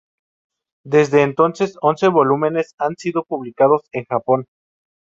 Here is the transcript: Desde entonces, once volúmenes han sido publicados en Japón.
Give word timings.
Desde 0.83 1.21
entonces, 1.21 1.77
once 1.79 2.07
volúmenes 2.07 2.73
han 2.79 2.95
sido 2.97 3.23
publicados 3.23 3.83
en 3.91 4.05
Japón. 4.05 4.47